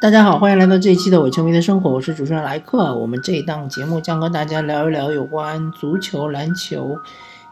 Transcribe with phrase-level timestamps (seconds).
[0.00, 2.96] 大家好，欢迎来到这一期的伪球迷的生活，我是主持人莱克。
[2.96, 6.96] 我们这一档节目将和大家聊一聊有关足球、篮球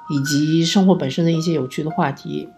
[0.09, 2.49] 以及生活本身的一些有趣的话题。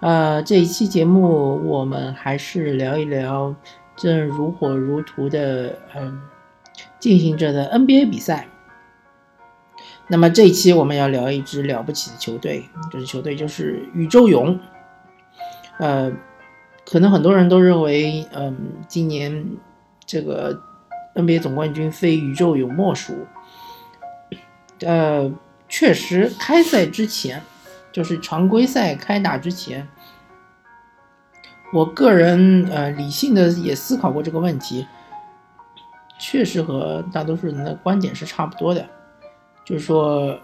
[0.00, 3.54] 呃，这一期节目我们还是聊一聊
[3.96, 6.18] 正如火如荼的嗯
[6.98, 8.48] 进行着的 NBA 比赛。
[10.08, 14.58] 那么这一期我们要聊一支了不起的球队，这支球队就是宇宙勇。
[15.78, 16.10] 呃，
[16.86, 19.44] 可能很多人都认为，嗯，今年
[20.06, 20.62] 这个
[21.16, 23.26] NBA 总冠军非宇宙勇莫属。
[24.80, 25.30] 呃，
[25.68, 27.42] 确实，开赛之前，
[27.90, 29.88] 就是常规赛开打之前，
[31.72, 34.86] 我个人呃理性的也思考过这个问题，
[36.20, 38.88] 确实和大多数人的观点是差不多的，
[39.64, 40.38] 就是说，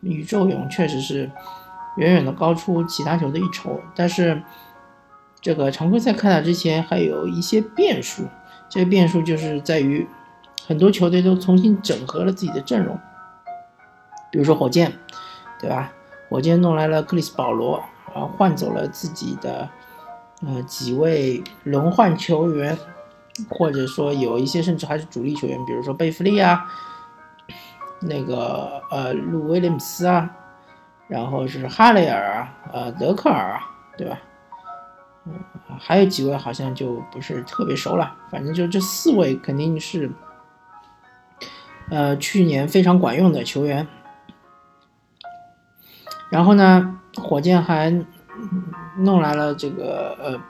[0.00, 1.30] 宇宙勇确实是。
[1.98, 4.42] 远远的高出其他球队一筹，但是
[5.40, 8.24] 这个常规赛开打之前还有一些变数，
[8.68, 10.06] 这个变数就是在于
[10.66, 12.98] 很多球队都重新整合了自己的阵容，
[14.30, 14.92] 比如说火箭，
[15.60, 15.92] 对吧？
[16.28, 19.68] 火箭弄来了克里斯保罗，然后换走了自己的
[20.44, 22.76] 呃几位轮换球员，
[23.48, 26.66] 或者说有一些甚至还是主力球员，比如说贝弗利啊，
[28.00, 30.30] 那个呃鲁威廉姆斯啊。
[31.08, 33.60] 然后是哈雷尔啊，呃，德克尔啊，
[33.96, 34.18] 对吧？
[35.78, 38.16] 还有几位好像就不是特别熟了。
[38.30, 40.10] 反正就这四位肯定是，
[41.90, 43.86] 呃，去年非常管用的球员。
[46.30, 48.04] 然后呢，火箭还
[48.98, 50.40] 弄来了这个呃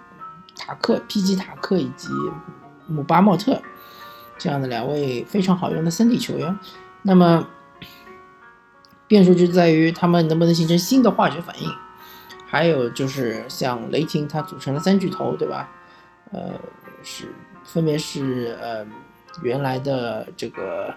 [0.57, 2.09] 塔克、皮吉塔克以及
[2.87, 3.61] 姆巴莫特
[4.39, 6.59] 这样的两位非常好用的三 D 球员。
[7.03, 7.47] 那么。
[9.09, 11.71] 变数就在于他们能不能形成新的化学反应，
[12.47, 15.69] 还有就是像雷霆，它组成了三巨头，对吧？
[16.33, 16.53] 呃，
[17.03, 17.35] 是
[17.65, 18.87] 分别是呃
[19.43, 20.95] 原来的这个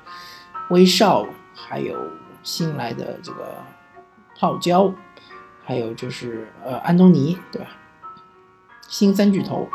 [0.70, 2.00] 威少，还有
[2.44, 3.56] 新来的这个
[4.38, 4.94] 泡椒，
[5.66, 7.68] 还有就是呃安东尼，对吧？
[8.88, 9.68] 新三巨头，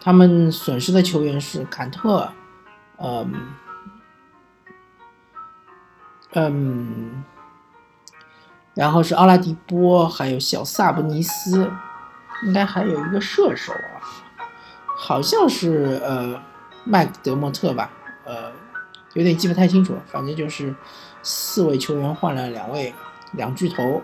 [0.00, 2.32] 他们损失的球员是坎特，
[2.98, 3.32] 嗯。
[6.34, 7.22] 嗯，
[8.74, 11.70] 然后是奥拉迪波，还有小萨布尼斯，
[12.44, 14.00] 应该还有一个射手啊，
[14.96, 16.40] 好像是呃
[16.84, 17.90] 麦克德莫特吧，
[18.24, 18.50] 呃，
[19.12, 20.02] 有点记不太清楚了。
[20.06, 20.74] 反正就是
[21.22, 22.94] 四位球员换了两位
[23.32, 24.02] 两巨头，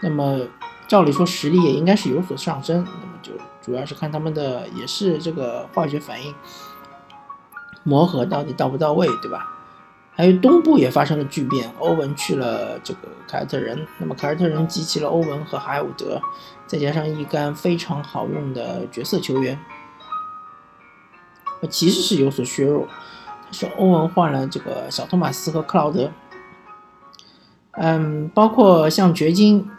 [0.00, 0.40] 那么
[0.88, 2.84] 照理说实力也应该是有所上升。
[2.84, 6.34] 那么就主要是看他们的也是这个化学反应
[7.84, 9.51] 磨合到底到不到位，对吧？
[10.14, 16.20] 还有东部也发生了巨变，欧文去了这个凯尔特人，那么凯尔特人集齐了欧文和海伍德，
[16.66, 19.58] 再加上一干非常好用的角色球员，
[21.70, 22.86] 其实是有所削弱。
[23.46, 26.10] 他说欧文换了这个小托马斯和克劳德，
[27.72, 29.70] 嗯，包括像掘金，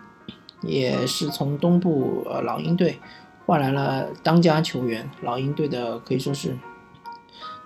[0.61, 2.99] 也是从东部呃老鹰队
[3.45, 6.57] 换来了当家球员，老鹰队的可以说是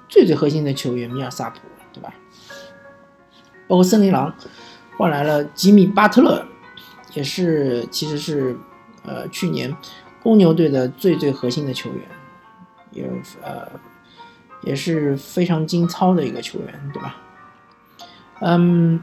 [0.10, 1.60] 最最核心的球员米尔萨普，
[3.68, 4.34] 包括森林狼
[4.98, 6.46] 换来了吉米巴特勒，
[7.14, 8.58] 也是其实是
[9.04, 9.76] 呃去年
[10.24, 12.02] 公牛队的最最核心的球员，
[12.92, 13.10] 也
[13.44, 13.68] 呃
[14.64, 17.16] 也是非常精操的一个球员，对吧？
[18.40, 19.02] 嗯，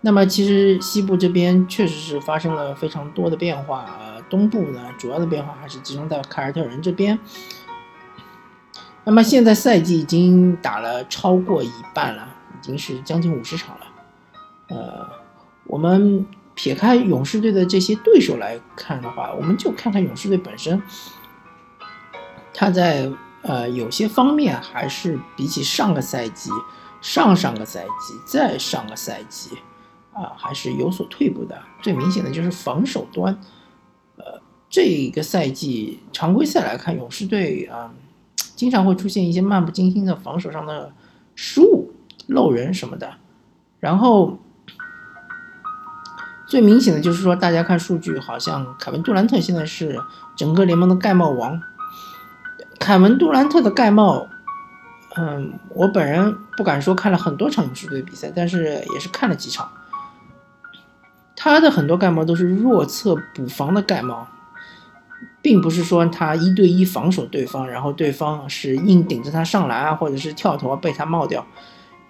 [0.00, 7.18] 那么其实西部这边确实是发生了非常多的变化，呃，东部呢主要的变化还是集中在凯尔特人这边。
[9.04, 12.35] 那么现在赛季已经打了超过一半了。
[12.56, 13.86] 已经是将近五十场了，
[14.68, 15.08] 呃，
[15.66, 20.80] 我们撇开勇士队的这些对手来看的话，我们就看看勇士队本身，
[22.54, 23.10] 他在
[23.42, 26.50] 呃有些方面还是比起上个赛季、
[27.02, 29.50] 上上个赛季、再上个赛季
[30.14, 31.62] 啊，还是有所退步的。
[31.82, 33.38] 最明显的就是防守端，
[34.16, 37.92] 呃，这个赛季常规赛来看，勇士队啊，
[38.56, 40.92] 经常会出现一些漫不经心的防守上的
[41.34, 41.92] 失误。
[42.26, 43.14] 漏人什么的，
[43.80, 44.38] 然后
[46.46, 50.00] 最明显的就是说，大家看数据，好像凯文杜兰特现在是
[50.36, 51.60] 整个联盟的盖帽王。
[52.78, 54.28] 凯文杜兰特的盖帽，
[55.16, 59.68] 嗯，我本人不敢说看了很多场勇士队比赛，但是也是看了几场。
[61.34, 64.28] 他的很多盖帽都是弱侧补防的盖帽，
[65.42, 71.44] 并不是说他一对一防守对方，然后对方是硬顶着他上篮啊，或者是跳投被他帽掉。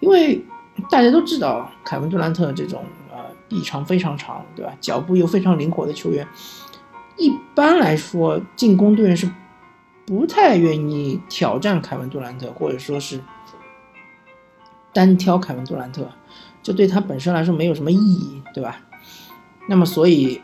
[0.00, 0.44] 因为
[0.90, 4.72] 大家都知道，凯文杜兰特这种呃臂长非常长，对吧？
[4.80, 6.26] 脚步又非常灵活的球员，
[7.16, 9.30] 一般来说，进攻队员是
[10.06, 13.20] 不太愿意挑战凯文杜兰特，或者说是
[14.92, 16.08] 单挑凯文杜兰特，
[16.62, 18.80] 这对他本身来说没有什么意义，对吧？
[19.68, 20.40] 那么，所以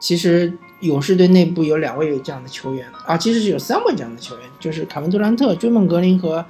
[0.00, 6.44] 其实勇士队内部有两位这样的球员啊，其实是有三位这样的球员，就是凯文杜兰特、追梦格林和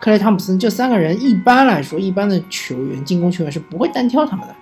[0.00, 1.20] 克雷汤普森这三个人。
[1.20, 4.54] 一般来说，一般的球员进攻球员是不会单挑他们的。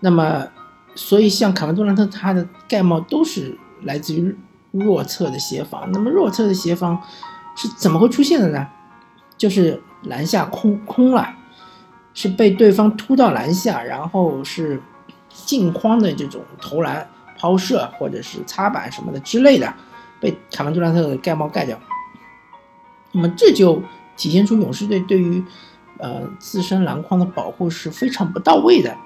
[0.00, 0.46] 那么。
[0.94, 4.36] 所以，像卡文杜兰特，他的盖帽都是来自于
[4.72, 5.88] 弱侧的协防。
[5.92, 7.00] 那么，弱侧的协防
[7.54, 8.66] 是怎么会出现的呢？
[9.36, 11.32] 就是篮下空空了，
[12.14, 14.82] 是被对方突到篮下，然后是
[15.30, 17.08] 镜框的这种投篮、
[17.38, 19.72] 抛射或者是擦板什么的之类的，
[20.18, 21.78] 被卡文杜兰特的盖帽盖掉。
[23.18, 23.82] 那么，这就
[24.16, 25.42] 体现出勇士队对于
[25.98, 28.96] 呃自身篮筐的保护是非常不到位的。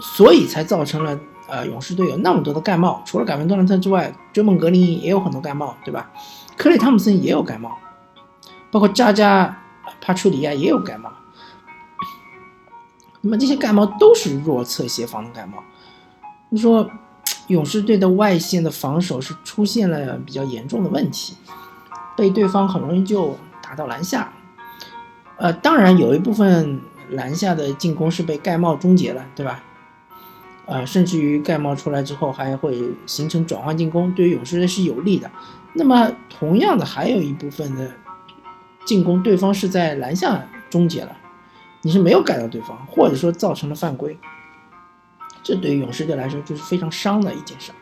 [0.00, 3.02] 所以才造成了，呃，勇士队有那么多的盖帽。
[3.04, 6.10] 除了凯文杜兰特之外，追梦格林也有很多盖帽，对吧？
[6.56, 7.76] 克雷汤普森也有盖帽，
[8.70, 9.62] 包括扎扎
[10.00, 11.12] 帕楚里亚也有盖帽。
[13.20, 15.62] 那么这些盖帽都是弱侧协防的盖帽。
[16.48, 16.88] 你说，
[17.48, 21.36] 勇士队的外线的防守是出现了比较严重的问题，
[22.20, 24.30] 被对方很容易就打到篮下。
[25.38, 26.78] 呃，当然有一部分
[27.08, 29.62] 篮下的进攻是被盖帽终结了，对吧？
[30.66, 35.30] 啊，甚至于盖帽出来之后还会形成转换进攻，对于勇士队是有利的。
[35.72, 37.90] 那么，同样的还有一部分的
[38.84, 41.16] 进攻，对方是在篮下终结了，
[41.80, 44.18] 你是没有盖到对方，或者说造成了犯规，
[45.42, 47.72] 这对于勇士队来说就是非常伤的一件事。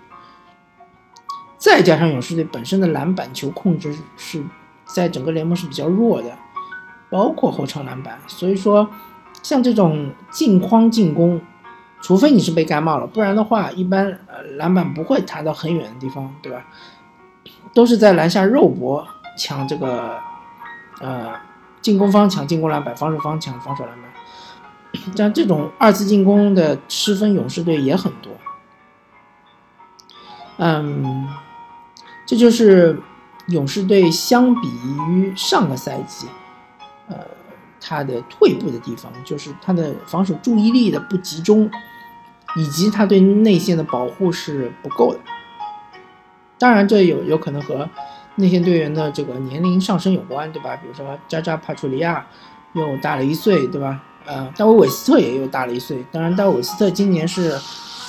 [1.58, 4.42] 再加上勇士队本身的篮板球控制是
[4.86, 6.30] 在整个联盟是比较弱的，
[7.10, 8.88] 包括后场篮板，所以说
[9.42, 11.40] 像这种近框进攻。
[12.00, 16.64] 除非你是被盖帽了，不然的话，一般呃篮板不会弹到很远的地方，对吧？
[17.74, 19.04] 都是在篮下肉搏
[19.36, 20.16] 抢这个，
[21.00, 21.34] 呃，
[21.82, 25.12] 进攻方抢进攻篮板，防守方抢防守篮板。
[25.16, 28.32] 像这种二次进攻的失分，勇士队也很多。
[30.58, 31.26] 嗯，
[32.28, 33.00] 这就是
[33.46, 34.68] 勇士队相比
[35.08, 36.26] 于上个赛季，
[37.08, 37.16] 呃，
[37.80, 41.70] 他的退步的地方，就是他的防守注意力的不集中。
[42.56, 45.20] 以及他对内线的保护是不够的，
[46.58, 47.88] 当然这有有可能和
[48.36, 50.74] 内线队员的这个年龄上升有关，对吧？
[50.76, 52.26] 比如说扎扎帕楚利亚
[52.72, 54.02] 又大了一岁，对吧？
[54.24, 56.02] 呃，戴维韦斯特也又大了一岁。
[56.10, 57.50] 当然，戴维韦斯特今年是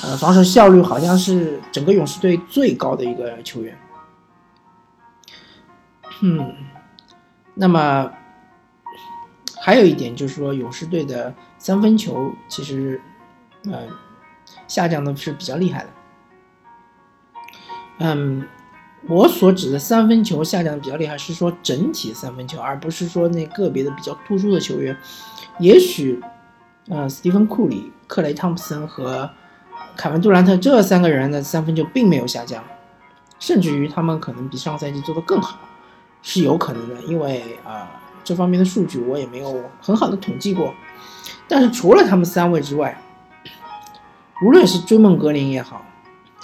[0.04, 3.78] 呃防守效率好像是整个勇士队最高的一个球员。
[6.22, 6.56] 嗯，
[7.56, 8.12] 那么
[9.62, 13.02] 还有一点就是说，勇士队的三分球其实，
[13.66, 13.88] 呃。
[14.68, 15.90] 下降的是比较厉害的，
[18.00, 18.48] 嗯，
[19.08, 24.98] 我所指的三分球下降的比较厉害，是说整体三分球，而不是说那个别的比较突出的球员。
[25.60, 26.20] 也许，
[26.88, 29.30] 呃，斯蒂芬库里、克雷汤普森和
[29.96, 32.64] 凯文杜兰特这三个人的三分球并没有下降，
[33.40, 35.60] 甚至于他们可能比上赛季做得更好，
[36.22, 37.02] 是有可能的。
[37.04, 37.90] 因为啊，
[38.24, 40.74] 这方面的数据我也没有很好的统计过。
[41.48, 43.02] 但是除了他们三位之外，
[44.46, 45.86] 无论是追梦格林也好，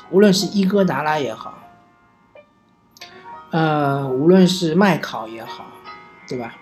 [0.10, 1.54] 无论是伊戈达拉也好，
[3.52, 5.66] 呃，无论是麦考也好，
[6.28, 6.56] 对吧？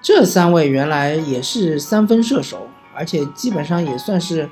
[0.00, 4.48] 这三位原来也是三分射手，而且基本上也算是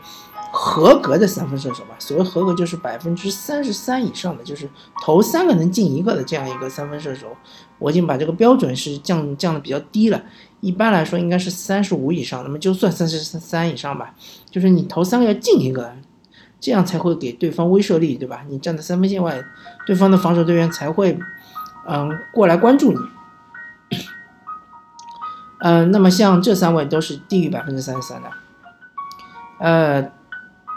[0.56, 1.96] 合格的三分射手吧。
[1.98, 4.70] 所谓合格，就是百分之三十三以上的，就是
[5.02, 7.36] 投三个能进一个的这样一个三分射手。
[7.80, 10.22] 我已经把这个标准是降降的比较低了，
[10.60, 12.44] 一般来说应该是三十五以上。
[12.44, 14.14] 那么就算三十三以上吧，
[14.48, 15.92] 就是你投三个要进一个，
[16.60, 18.44] 这样才会给对方威慑力，对吧？
[18.48, 19.44] 你站在三分线外，
[19.86, 21.18] 对方的防守队员才会，
[21.88, 22.98] 嗯，过来关注你。
[25.58, 28.28] 嗯，那么像这三位都是低于百分之三十三的。
[29.58, 30.12] 呃，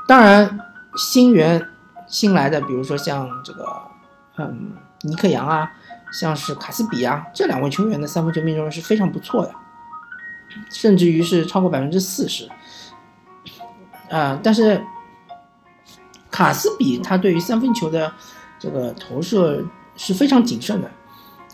[0.07, 0.59] 当然
[0.95, 1.61] 新援
[2.07, 3.67] 新来的，比如说像这个，
[4.37, 4.71] 嗯，
[5.01, 5.71] 尼克杨啊。
[6.09, 9.51] 像是卡斯比啊，这两位球员的三分球命中率是非常不错的，
[10.71, 12.49] 甚至于是超过百分之四十。
[14.09, 14.81] 啊，但是
[16.31, 18.09] 卡斯比他对于三分球的
[18.57, 19.61] 这个投射
[19.97, 20.89] 是非常谨慎的，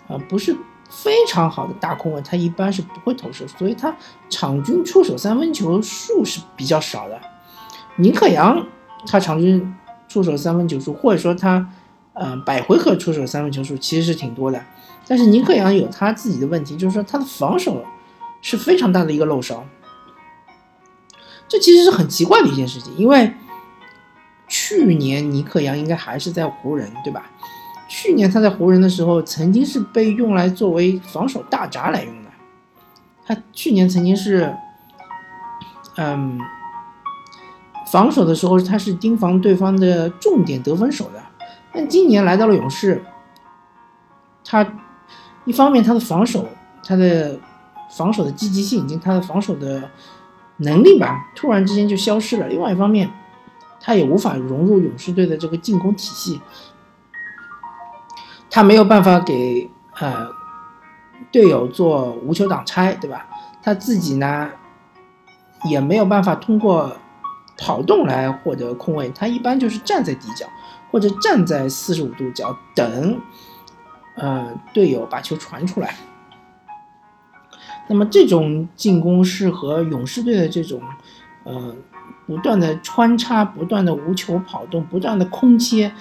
[0.08, 0.56] 啊，不是
[0.88, 3.94] 非常好的大空位，他一般是不会投射，所以他
[4.30, 7.20] 场均出手三分球数是比较少的。
[7.98, 8.66] 尼克杨
[9.06, 9.76] 他场均
[10.08, 11.70] 出手三分球数，或者说他。
[12.16, 14.64] 嗯，百回合出手三分球数其实是挺多的，
[15.08, 17.84] 但是尼克杨有他自己的问题，就是说他的防守
[18.40, 19.66] 是非常大的一个漏勺。
[21.48, 23.34] 这其实是很奇怪的一件事情，因为
[24.48, 27.32] 去年尼克杨应该还是在湖人，对吧？
[27.90, 32.30] 去年他在湖人的时候，曾经是被用来作为防守大闸来用的。
[33.26, 34.56] 他去年曾经是，
[35.98, 36.40] 嗯，
[37.94, 41.22] 防守的时候他是盯防对方的重点得分手的。
[41.72, 43.04] 但今年来到了勇士，
[44.44, 44.68] 他
[45.46, 46.48] 一方面他的防守，
[46.84, 47.38] 他的
[47.96, 49.92] 防守的积极性以及他的防守的
[50.58, 52.48] 能力吧，突然之间就消失了。
[52.48, 53.12] 另外一方面，
[53.80, 56.42] 他也无法融入勇士队的这个进攻体系，
[58.50, 59.70] 他没有办法给
[60.00, 60.30] 呃
[61.32, 63.28] 队友做无球挡拆，对吧？
[63.62, 64.50] 他自己呢
[65.70, 66.98] 也没有办法通过
[67.58, 70.46] 跑动来获得空位，他一般就是站在底角
[70.92, 73.20] 或者站在四十五度角等，
[74.16, 75.96] 呃队友把球传出来。
[77.88, 80.82] 那么这种进攻是和勇士队的这种
[81.44, 81.76] 呃。
[82.26, 85.92] 不断的穿插，不断的无球跑动，不断的空切，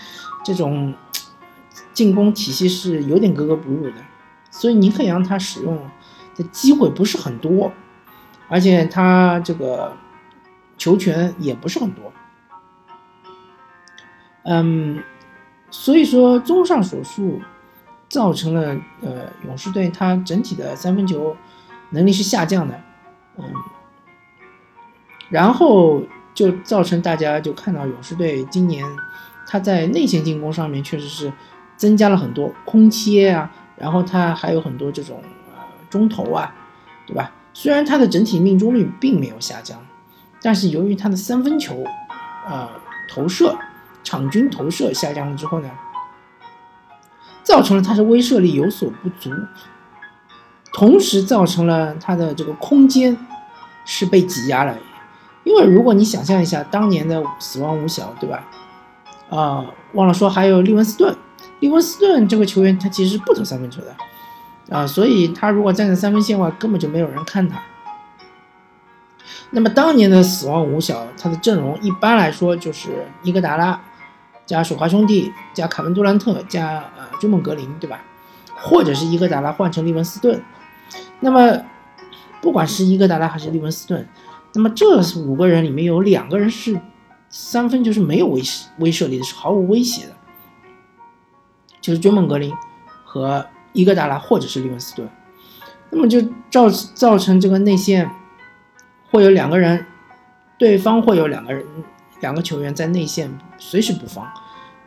[0.44, 0.94] 这种
[1.92, 3.94] 进攻体系是有点格格不入的。
[4.48, 5.76] 所以尼克杨他使用
[6.36, 7.72] 的机会不是很多，
[8.48, 9.92] 而且他这个
[10.82, 12.12] 球权也不是很多。
[14.42, 15.00] 嗯，
[15.70, 17.40] 所以说综上所述，
[18.08, 21.36] 造成了呃勇士队他整体的三分球
[21.90, 22.80] 能力是下降的。
[23.38, 23.44] 嗯。
[25.30, 26.02] 然后
[26.34, 28.84] 就造成大家就看到勇士队今年
[29.46, 31.32] 他在内线进攻上面确实是
[31.76, 35.22] 增加了很多空切啊，然后他还有很多这种
[35.54, 36.52] 呃中投啊，
[37.06, 37.30] 对吧？
[37.52, 39.78] 虽然他的整体命中率并没有下降，
[40.42, 41.84] 但是由于他的三分球
[42.48, 42.68] 呃
[43.08, 43.56] 投射
[44.02, 45.70] 场均投射下降了之后呢，
[47.42, 49.30] 造成了他的威慑力有所不足，
[50.72, 53.16] 同时造成了他的这个空间
[53.84, 54.76] 是被挤压了。
[55.44, 58.44] 因为如果你想象一下当年的死亡五小，对吧？
[59.30, 61.16] 啊，忘了说还有利文斯顿，
[61.60, 67.60] 利文斯顿这个球员他其实是不投三分球的，啊，所以他如果站在三分线外，根本就没有人看他。
[69.54, 73.78] 那么当年的死亡五小，他的阵容一般来说就是伊戈达拉
[74.46, 78.02] 加水花兄弟加凯文杜兰特加呃追梦格林，对吧？
[78.56, 80.42] 或者是伊戈达拉换成利文斯顿。
[81.20, 81.62] 那么
[82.40, 84.08] 不管是伊戈达拉还是利文斯顿。
[84.54, 86.80] 那么这五个人里面有两个人是
[87.28, 88.42] 三分就是没有威
[88.78, 90.12] 威慑力的，是毫无威胁的，
[91.80, 92.52] 就是追梦格林
[93.04, 95.08] 和伊戈达拉或者是利文斯顿。
[95.90, 98.10] 那么就造造成这个内线
[99.12, 99.86] 会有两个人，
[100.58, 101.64] 对方会有两个人
[102.20, 104.26] 两个球员在内线随时补防，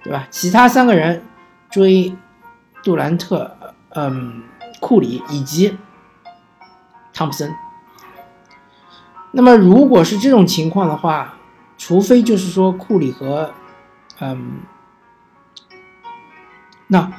[0.03, 0.27] 对吧？
[0.31, 1.23] 其他三个人
[1.69, 2.13] 追
[2.83, 3.55] 杜兰特、
[3.91, 4.43] 嗯
[4.81, 5.77] 库里以及
[7.13, 7.49] 汤普森。
[9.31, 11.35] 那么，如果是这种情况的话，
[11.77, 13.53] 除非就是说库里和，
[14.19, 14.59] 嗯，
[16.87, 17.11] 那，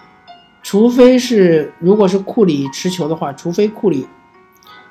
[0.63, 4.07] 除非是如果是库里持球的话，除非库里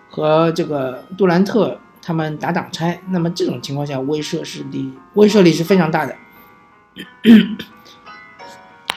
[0.10, 6.16] 和这个杜兰特他们打挡拆，那么这种情况下威慑是力威慑力是非常大的，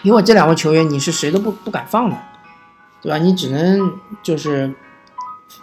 [0.03, 2.19] 因为这两位球员你是谁都不不敢放的，
[3.00, 3.17] 对吧？
[3.17, 4.75] 你只能就是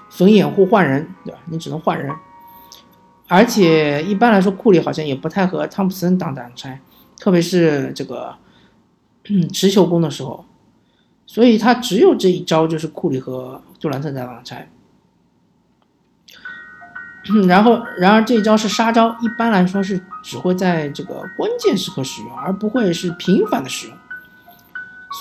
[0.09, 1.39] 逢掩护换人，对吧？
[1.45, 2.11] 你只能换人。
[3.27, 6.81] 而且一般来说，库里好像也不太和汤普森挡挡拆，
[7.19, 8.35] 特别是这个
[9.53, 10.43] 持球攻的时候，
[11.27, 14.67] 所以他只有这一招，就是库里和杜兰特在挡拆。
[17.47, 23.97] 然后，然而这一招是杀招，一般来说是只会在这个关键时刻使用，而不会是频繁的使用。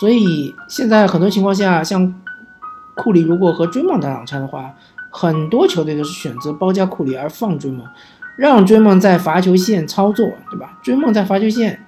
[0.01, 2.15] 所以现在很多情况下，像
[2.95, 4.75] 库里如果和追梦打挡拆的话。
[5.17, 7.87] 很多球队都是选择包夹库里而放追梦，
[8.35, 10.77] 让追梦在罚球线操作，对吧？
[10.83, 11.87] 追梦在罚球线，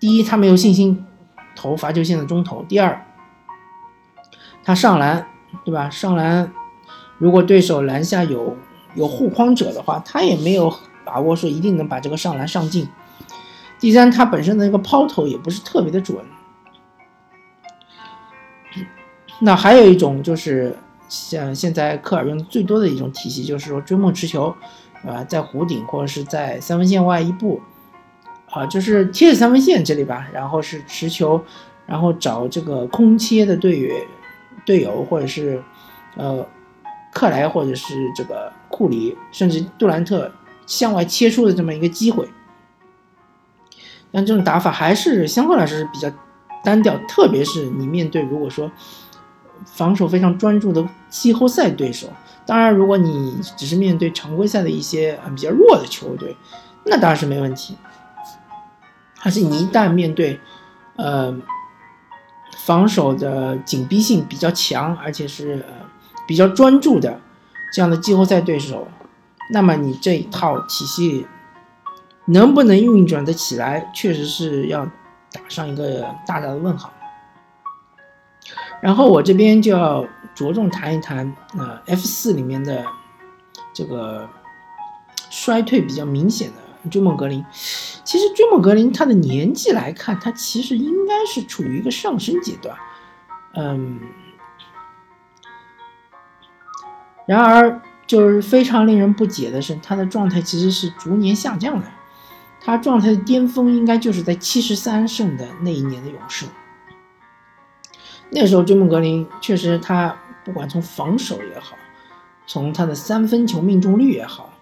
[0.00, 1.06] 第一他没有信心
[1.54, 3.06] 投罚球线的中投，第二
[4.64, 5.24] 他上篮，
[5.64, 5.88] 对吧？
[5.88, 6.52] 上篮
[7.20, 8.56] 如果对手篮下有
[8.96, 10.74] 有护框者的话，他也没有
[11.04, 12.88] 把握说一定能把这个上篮上进。
[13.78, 16.16] 第三，他本身的那个抛投也不是特别的准。
[19.40, 20.76] 那还有一种就是。
[21.12, 24.54] 像现在科尔用的最多的一种体系，就是说追梦持球，
[25.04, 27.60] 啊，在弧顶或者是在三分线外一步，
[28.48, 31.42] 啊，就是贴着三分线这里吧，然后是持球，
[31.84, 34.00] 然后找这个空切的队员、
[34.64, 35.60] 队友，或者是
[36.14, 36.46] 呃
[37.12, 40.30] 克莱或者是这个库里，甚至杜兰特
[40.66, 42.28] 向外切出的这么一个机会。
[44.12, 46.10] 但这种打法还是相对来说是比较
[46.64, 48.70] 单调，特别是你面对如果说。
[49.66, 52.08] 防守非常专注的季后赛对手，
[52.46, 56.34] 当然，如果你只是面对常规赛的一些比较弱的球队，
[56.86, 57.76] 那当然是没问题。
[59.22, 60.40] 但是你一旦面对，
[60.96, 61.38] 呃，
[62.56, 65.86] 防守的紧逼性比较强，而且是呃
[66.30, 67.20] 比较专注的
[67.72, 68.86] 这样的季后赛对手，
[69.52, 71.26] 那么你这一套体系
[72.26, 74.86] 能不能运转得起来，确实是要
[75.32, 76.92] 打上一个大大的问号。
[78.80, 82.86] 然后我这边就要着重谈一谈，呃，F 四里面的
[83.74, 84.28] 这个
[85.30, 87.44] 衰退比较明显的追梦格林。
[88.04, 92.76] 其实追梦格林他的年纪来看，他其实应该是处于一个上升阶段，
[93.56, 93.98] 嗯。
[97.30, 101.86] 然而，就是非常令人不解的是，他的状态其实是逐年下降的。
[102.60, 106.44] 他状态的巅峰应该就是在七十三胜的那一年的勇士。
[108.30, 111.76] 那时候，追梦格林确实，他不管从防守也好，
[112.48, 114.52] 从他的三分球命中率也好，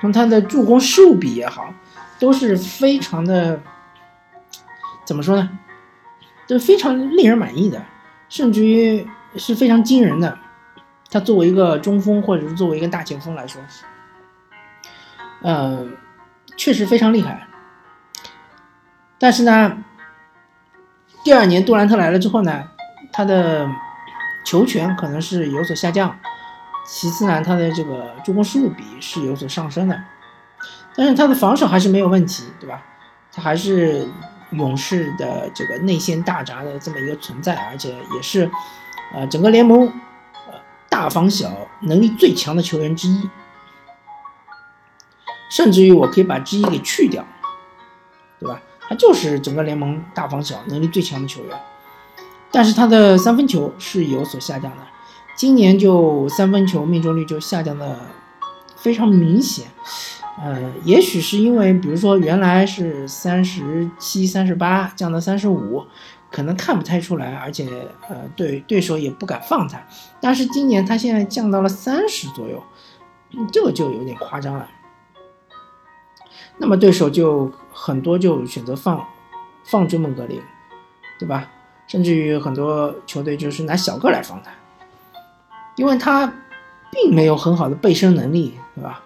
[0.00, 1.74] 从他的助攻失误比也好，
[2.18, 3.60] 都是非常的，
[5.04, 5.50] 怎么说呢？
[6.48, 7.84] 都非常令人满意的，
[8.30, 9.06] 甚至于
[9.36, 10.38] 是非常惊人的。
[11.10, 13.60] 他作为一个中锋，或者是作为一个大前锋来说，
[15.42, 15.96] 嗯，
[16.56, 17.46] 确实非常厉害。
[19.18, 19.78] 但是呢，
[21.24, 22.64] 第二年杜兰特来了之后呢？
[23.12, 23.66] 他的
[24.44, 26.18] 球权可能是有所下降，
[26.86, 29.98] 其次呢，他的这个助攻失误比是有所上升的，
[30.94, 32.82] 但是他的防守还是没有问题，对吧？
[33.32, 34.06] 他还是
[34.50, 38.50] 勇士的这个内线大闸的这么一个存在，而且也是，
[39.14, 39.90] 呃，整个联盟
[40.96, 43.28] 大防小能力最强的球员之一，
[45.50, 47.22] 甚至于我可以把之一给去掉，
[48.40, 48.62] 对吧？
[48.80, 51.60] 他就是整个联盟大防小能力最强的球员。
[52.50, 54.86] 但是他的三分球是有所下降的，
[55.36, 58.00] 今年就三分球命中率就下降的
[58.74, 59.66] 非常明显，
[60.42, 65.84] 呃，也许是因为比如说原来是三十七、三十八降到三十五，
[66.36, 67.66] 可能看不太出来，而且
[68.10, 69.80] 呃对对手也不敢放他，
[70.20, 72.62] 但是今年他现在降到了三十左右，
[73.50, 74.68] 这个就有点夸张了，
[76.58, 79.02] 那么对手就很多就选择放
[79.64, 80.38] 放追梦格林，
[81.18, 81.48] 对吧？
[81.86, 84.50] 甚至于很多球队就是拿小个来防他，
[85.76, 86.30] 因为他
[86.90, 89.02] 并没有很好的背身能力，对吧？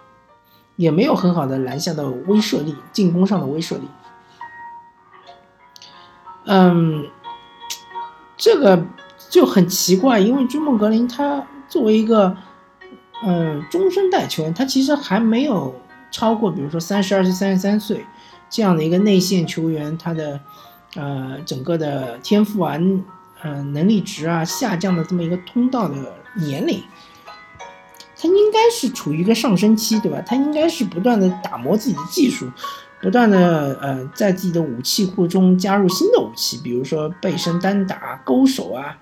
[0.75, 3.87] 也没有很好的篮下的威慑力，进攻上的威慑力。
[6.45, 7.07] 嗯，
[8.41, 8.83] 这个
[9.29, 12.35] 就很奇怪，因为追梦格林他作为一个
[13.23, 18.03] 嗯中生代球员，他其实还没有超过，比如说三十二岁、三十三岁
[18.49, 20.39] 这样的一个内线球员，他的。
[20.93, 22.77] 呃，整个的天赋啊，
[23.41, 25.95] 呃，能力值啊下降的这么一个通道的
[26.35, 26.83] 年龄，
[28.17, 30.21] 他应该是处于一个上升期，对吧？
[30.27, 32.45] 他应该是不断的打磨自己的技术，
[33.01, 38.99] 不断的呃，在自己的武器库中加入新的武器，比如说背身单打、勾手啊，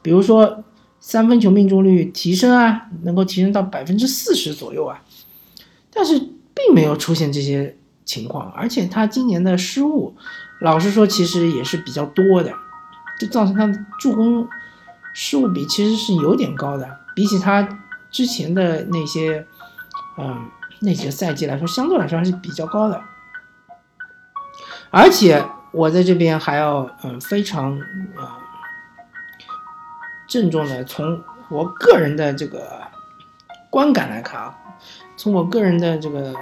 [0.00, 0.64] 比如说
[1.00, 5.02] 三分球命中率提升啊，能够提升到百分之四十左右啊，
[5.92, 10.14] 但是并没有出现这些情况，而且他今年的失误。
[10.60, 12.50] 老实说，其实也是比较多的，
[13.20, 14.48] 就造成他的助攻
[15.12, 17.68] 失误比其实是有点高的，比起他
[18.10, 19.44] 之前的那些，
[20.16, 20.48] 嗯，
[20.84, 23.02] 那几个赛季来说，相对来说还是比较高的。
[24.90, 28.28] 而且我在这边还要，嗯，非常，嗯，
[30.28, 32.80] 郑重的从我个人的这个
[33.70, 34.54] 观感来看啊，
[35.16, 36.34] 从我个人的这个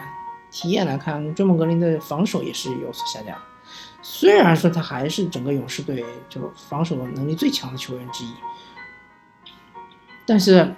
[0.50, 3.36] 体验来看，追梦格林的防守也是有所下降。
[4.02, 8.34] 虽然说他还是整个勇士队就防守能力最强的球员之一，
[10.26, 10.74] 但是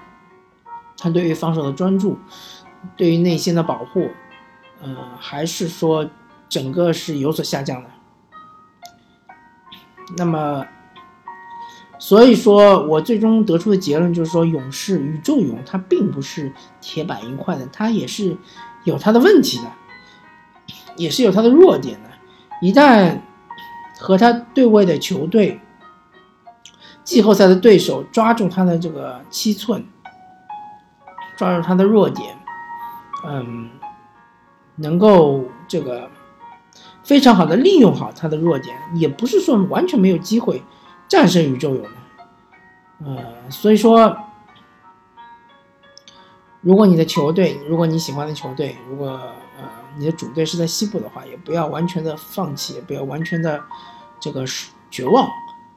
[0.97, 2.19] 他对于防守的专注，
[2.97, 4.11] 对于内心的保护，
[4.83, 6.09] 呃，还是说
[6.49, 7.91] 整个是有所下降的。
[10.19, 10.67] 那么，
[11.99, 18.37] 所以说我最终得出的结论就是说，勇士宇宙勇他并不是铁板一块的，他也是
[18.85, 19.73] 有他的问题的，
[20.97, 22.11] 也是有他的弱点的。
[22.61, 23.19] 一旦
[23.99, 25.61] 和他对位的球队、
[27.03, 29.87] 季后赛的对手抓住他的这个七寸，
[31.37, 32.37] 抓住他的弱点，
[33.27, 33.71] 嗯，
[34.77, 36.11] 能够这个
[37.03, 40.63] 非常好的利用好他的弱点，也不是说完全没有机会
[41.09, 41.89] 战胜宇宙勇的，
[43.07, 44.17] 呃，所以说，
[46.61, 49.85] 如果你的球队，如果你喜欢的球队，如果呃。
[49.97, 53.63] 你的主队是在西部的话，也不要完全的放弃，也不要完全的
[54.19, 54.45] 这个
[54.91, 55.29] 绝望，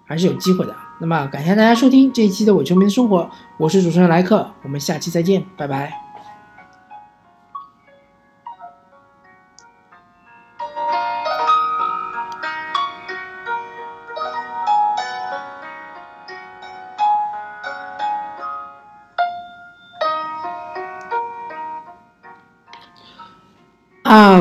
[0.06, 0.76] 还是有机会的。
[1.00, 6.07] 那么，感谢大家收听这一期的伪球迷的生活，我是主持人莱克，我们下期再见，拜拜。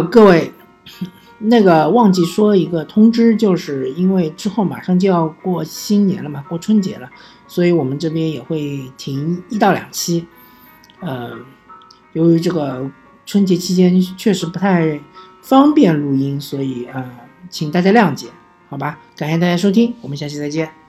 [0.03, 0.53] 各位，
[1.39, 7.09] 那个忘记说一个通知，就是因为之后马上就要过新年了嘛，过春节了，
[7.47, 10.27] 所以我们这边也会停一到两期。
[11.01, 11.33] 呃，
[12.15, 12.91] 由于这个
[13.27, 15.01] 春节期间确实不太
[15.43, 17.05] 方便录音，所以啊，
[17.51, 18.29] 请大家谅解，
[18.69, 18.99] 好吧？
[19.17, 20.86] 感谢大家收听，我们下期再见。